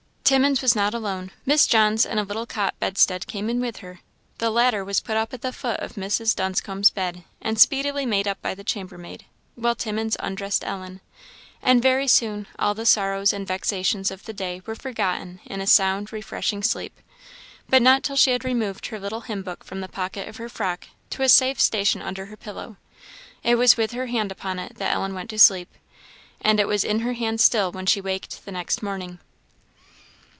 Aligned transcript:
Timmins 0.23 0.61
was 0.61 0.77
not 0.77 0.93
alone 0.93 1.31
Miss 1.45 1.67
Johns 1.67 2.05
and 2.05 2.17
a 2.17 2.23
little 2.23 2.45
cot 2.45 2.73
bedstead 2.79 3.27
came 3.27 3.49
in 3.49 3.59
with 3.59 3.77
her. 3.79 3.99
The 4.37 4.49
latter 4.49 4.81
was 4.85 5.01
put 5.01 5.17
at 5.17 5.29
the 5.41 5.51
foot 5.51 5.77
of 5.81 5.95
Mrs. 5.95 6.33
Dunscombe's 6.37 6.89
bed, 6.89 7.25
and 7.41 7.59
speedily 7.59 8.05
made 8.05 8.29
up 8.29 8.41
by 8.41 8.55
the 8.55 8.63
chambermaid, 8.63 9.25
while 9.55 9.75
Timmins 9.75 10.15
undressed 10.21 10.63
Ellen; 10.63 11.01
and 11.61 11.81
very 11.81 12.07
soon 12.07 12.47
all 12.57 12.73
the 12.73 12.85
sorrows 12.85 13.33
and 13.33 13.45
vexations 13.45 14.09
of 14.09 14.23
the 14.23 14.31
day 14.31 14.61
were 14.65 14.73
forgotten 14.73 15.41
in 15.43 15.59
a 15.59 15.67
sound, 15.67 16.13
refreshing 16.13 16.63
sleep; 16.63 16.97
but 17.67 17.81
not 17.81 18.01
till 18.01 18.15
she 18.15 18.31
had 18.31 18.45
removed 18.45 18.85
her 18.85 19.01
little 19.01 19.21
hymn 19.21 19.43
book 19.43 19.65
from 19.65 19.81
the 19.81 19.89
pocket 19.89 20.29
of 20.29 20.37
her 20.37 20.47
frock 20.47 20.87
to 21.09 21.23
a 21.23 21.27
safe 21.27 21.59
station 21.59 22.01
under 22.01 22.27
her 22.27 22.37
pillow; 22.37 22.77
it 23.43 23.55
was 23.55 23.75
with 23.75 23.91
her 23.91 24.05
hand 24.05 24.31
upon 24.31 24.59
it 24.59 24.77
that 24.77 24.93
Ellen 24.93 25.13
went 25.13 25.29
to 25.31 25.37
sleep; 25.39 25.75
and 26.39 26.57
it 26.57 26.69
was 26.69 26.85
in 26.85 26.99
her 27.01 27.13
hand 27.13 27.41
still 27.41 27.69
when 27.73 27.85
she 27.85 27.99
was 27.99 28.05
waked 28.05 28.45
the 28.45 28.53
next 28.53 28.81
morning. 28.81 29.19